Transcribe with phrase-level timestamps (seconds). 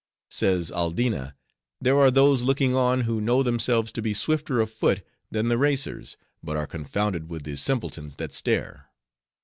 [0.31, 1.35] Says Aldina,
[1.79, 5.59] 'There are those looking on, who know themselves to be swifter of foot than the
[5.59, 8.89] racers, but are confounded with the simpletons that stare.